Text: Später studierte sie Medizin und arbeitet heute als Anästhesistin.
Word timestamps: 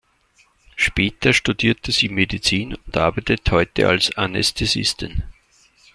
Später 0.77 1.31
studierte 1.31 1.91
sie 1.91 2.09
Medizin 2.09 2.73
und 2.73 2.97
arbeitet 2.97 3.51
heute 3.51 3.87
als 3.87 4.11
Anästhesistin. 4.17 5.25